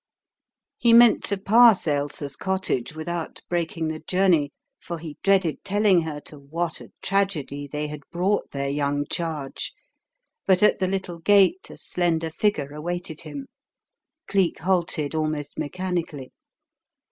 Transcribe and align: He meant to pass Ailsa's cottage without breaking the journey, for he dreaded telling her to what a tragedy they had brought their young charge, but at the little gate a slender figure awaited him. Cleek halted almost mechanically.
He 0.79 0.93
meant 0.93 1.23
to 1.25 1.37
pass 1.37 1.87
Ailsa's 1.87 2.35
cottage 2.35 2.95
without 2.95 3.41
breaking 3.49 3.89
the 3.89 3.99
journey, 3.99 4.51
for 4.79 4.97
he 4.97 5.19
dreaded 5.21 5.63
telling 5.63 6.01
her 6.01 6.19
to 6.21 6.39
what 6.39 6.81
a 6.81 6.89
tragedy 7.03 7.69
they 7.71 7.85
had 7.85 8.01
brought 8.11 8.49
their 8.49 8.67
young 8.67 9.05
charge, 9.11 9.73
but 10.47 10.63
at 10.63 10.79
the 10.79 10.87
little 10.87 11.19
gate 11.19 11.69
a 11.69 11.77
slender 11.77 12.31
figure 12.31 12.73
awaited 12.73 13.21
him. 13.21 13.45
Cleek 14.27 14.57
halted 14.57 15.13
almost 15.13 15.59
mechanically. 15.59 16.31